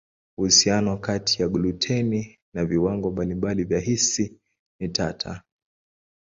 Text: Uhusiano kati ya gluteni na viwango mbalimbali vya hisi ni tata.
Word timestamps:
Uhusiano 0.37 0.97
kati 0.97 1.41
ya 1.41 1.47
gluteni 1.49 2.39
na 2.53 2.65
viwango 2.65 3.11
mbalimbali 3.11 3.63
vya 3.63 3.79
hisi 3.79 4.41
ni 4.79 4.89
tata. 4.89 5.43